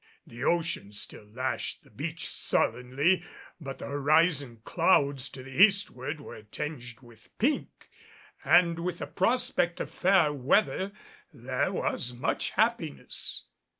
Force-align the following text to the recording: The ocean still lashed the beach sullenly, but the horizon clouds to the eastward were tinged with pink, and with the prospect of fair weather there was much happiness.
The 0.25 0.43
ocean 0.43 0.91
still 0.93 1.27
lashed 1.31 1.83
the 1.83 1.91
beach 1.91 2.27
sullenly, 2.27 3.23
but 3.59 3.77
the 3.77 3.85
horizon 3.85 4.61
clouds 4.65 5.29
to 5.29 5.43
the 5.43 5.51
eastward 5.61 6.19
were 6.19 6.41
tinged 6.41 7.01
with 7.03 7.29
pink, 7.37 7.87
and 8.43 8.79
with 8.79 8.97
the 8.97 9.05
prospect 9.05 9.79
of 9.79 9.91
fair 9.91 10.33
weather 10.33 10.91
there 11.31 11.71
was 11.71 12.15
much 12.15 12.49
happiness. 12.49 13.43